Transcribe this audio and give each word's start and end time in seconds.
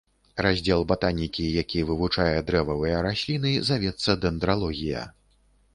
Раздзел 0.43 0.81
батанікі, 0.91 1.45
які 1.61 1.83
вывучае 1.89 2.35
дрэвавыя 2.49 3.05
расліны, 3.09 3.51
завецца 3.73 4.19
дэндралогія. 4.25 5.09